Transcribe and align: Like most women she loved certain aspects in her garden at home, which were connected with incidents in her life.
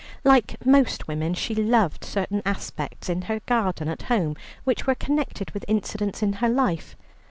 Like 0.23 0.55
most 0.65 1.07
women 1.07 1.35
she 1.35 1.53
loved 1.53 2.03
certain 2.03 2.41
aspects 2.43 3.07
in 3.07 3.21
her 3.21 3.39
garden 3.45 3.87
at 3.87 4.01
home, 4.01 4.35
which 4.63 4.87
were 4.87 4.95
connected 4.95 5.51
with 5.51 5.63
incidents 5.67 6.23
in 6.23 6.33
her 6.41 6.49
life. 6.49 6.95